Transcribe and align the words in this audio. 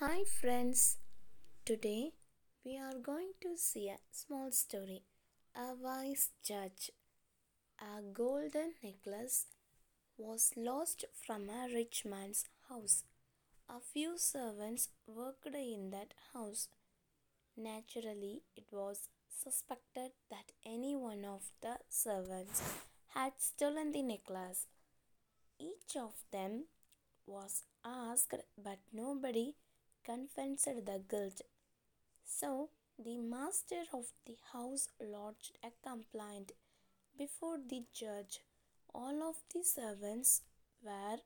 Hi, 0.00 0.22
friends. 0.22 0.98
Today 1.64 2.12
we 2.64 2.78
are 2.78 3.00
going 3.02 3.32
to 3.40 3.56
see 3.56 3.88
a 3.88 3.96
small 4.12 4.52
story. 4.52 5.02
A 5.56 5.74
wise 5.74 6.28
judge. 6.40 6.92
A 7.80 8.00
golden 8.00 8.74
necklace 8.80 9.46
was 10.16 10.52
lost 10.56 11.04
from 11.12 11.48
a 11.50 11.66
rich 11.74 12.04
man's 12.08 12.44
house. 12.68 13.02
A 13.68 13.80
few 13.80 14.16
servants 14.18 14.90
worked 15.04 15.52
in 15.52 15.90
that 15.90 16.14
house. 16.32 16.68
Naturally, 17.56 18.42
it 18.54 18.66
was 18.70 19.08
suspected 19.28 20.12
that 20.30 20.52
any 20.64 20.94
one 20.94 21.24
of 21.24 21.50
the 21.60 21.78
servants 21.88 22.62
had 23.14 23.32
stolen 23.38 23.90
the 23.90 24.02
necklace. 24.02 24.68
Each 25.58 25.96
of 25.96 26.12
them 26.30 26.66
was 27.26 27.64
asked, 27.84 28.44
but 28.56 28.78
nobody 28.92 29.54
confessed 30.04 30.86
the 30.86 31.00
guilt. 31.08 31.42
So 32.24 32.70
the 32.98 33.18
master 33.18 33.82
of 33.92 34.06
the 34.26 34.36
house 34.52 34.88
lodged 35.00 35.58
a 35.62 35.70
complaint 35.88 36.52
before 37.16 37.58
the 37.58 37.84
judge. 37.92 38.40
All 38.94 39.22
of 39.22 39.36
the 39.52 39.62
servants 39.62 40.42
were 40.82 41.18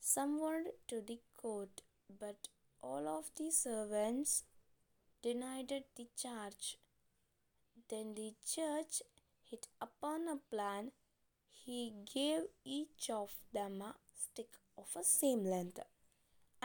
summoned 0.00 0.68
to 0.88 1.00
the 1.00 1.20
court, 1.36 1.82
but 2.20 2.48
all 2.82 3.08
of 3.08 3.30
the 3.36 3.50
servants 3.50 4.44
denied 5.22 5.72
the 5.96 6.06
charge. 6.16 6.78
Then 7.88 8.14
the 8.14 8.34
judge 8.44 9.02
hit 9.50 9.68
upon 9.80 10.28
a 10.28 10.36
plan. 10.54 10.92
He 11.50 11.92
gave 12.12 12.42
each 12.64 13.10
of 13.10 13.30
them 13.52 13.82
a 13.82 13.94
stick 14.16 14.58
of 14.76 14.92
the 14.94 15.04
same 15.04 15.44
length 15.44 15.80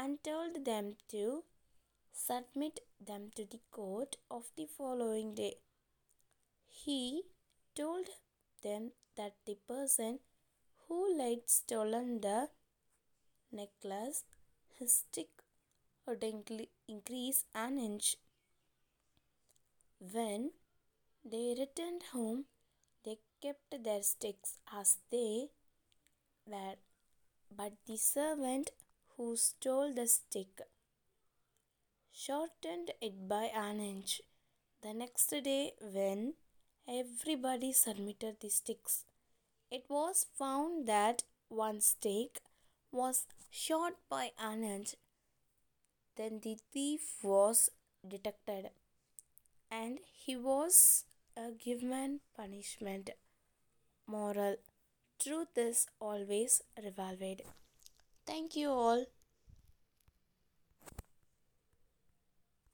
and 0.08 0.24
told 0.24 0.64
them 0.64 0.86
to 1.10 1.44
submit 2.14 2.80
them 3.08 3.24
to 3.36 3.44
the 3.54 3.60
court 3.78 4.16
of 4.32 4.46
the 4.56 4.66
following 4.66 5.34
day. 5.36 5.56
He 6.66 7.24
told 7.76 8.08
them 8.64 8.92
that 9.18 9.34
the 9.46 9.58
person 9.68 10.20
who 10.88 11.00
laid 11.18 11.50
stolen 11.50 12.22
the 12.22 12.48
necklace, 13.52 14.24
his 14.80 14.94
stick 14.94 15.28
would 16.06 16.24
increase 16.88 17.44
an 17.54 17.78
inch. 17.78 18.16
When 20.00 20.52
they 21.26 21.54
returned 21.60 22.04
home, 22.14 22.46
they 23.04 23.18
kept 23.42 23.84
their 23.84 24.04
sticks 24.04 24.60
as 24.72 24.98
they 25.12 25.50
were, 26.46 26.76
but 27.54 27.74
the 27.86 27.98
servant 27.98 28.70
who 29.18 29.36
stole 29.36 29.94
the 29.94 30.08
stick 30.08 30.62
shortened 32.14 32.92
it 33.02 33.28
by 33.28 33.52
an 33.54 33.80
inch. 33.80 34.22
The 34.82 34.94
next 34.94 35.34
day, 35.44 35.74
when 35.82 36.34
everybody 36.88 37.74
submitted 37.74 38.38
the 38.40 38.50
sticks, 38.50 39.06
it 39.70 39.84
was 39.90 40.28
found 40.38 40.88
that 40.88 41.24
one 41.50 41.82
stick 41.82 42.40
was 42.92 43.26
short 43.50 43.96
by 44.10 44.32
an 44.40 44.64
inch. 44.64 44.96
Then 46.16 46.40
the 46.44 46.58
thief 46.72 47.02
was 47.24 47.70
detected 48.08 48.70
and 49.70 50.00
he 50.14 50.36
was 50.36 51.06
given 51.64 52.22
punishment. 52.36 53.12
Moral 54.08 54.56
Truth 55.20 55.58
is 55.58 55.88
always 56.00 56.62
rewarded. 56.82 57.42
Thank 58.28 58.56
you 58.56 58.70
all. 58.70 59.06